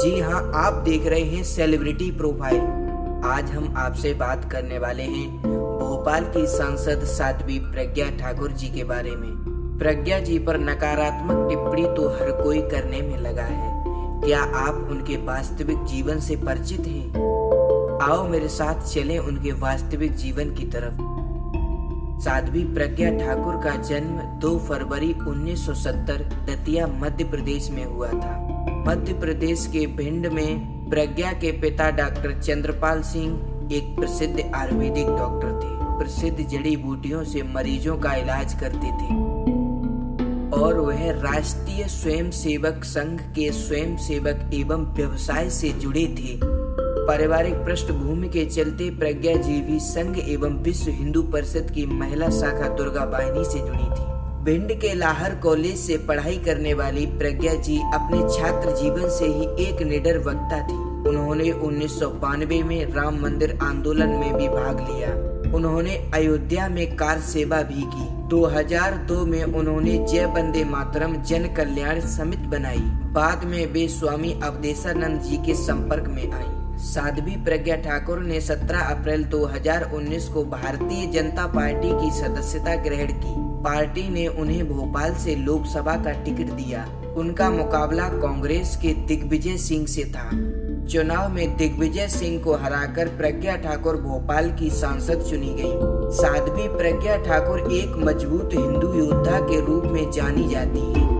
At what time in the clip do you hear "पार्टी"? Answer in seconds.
81.46-81.92, 83.62-84.08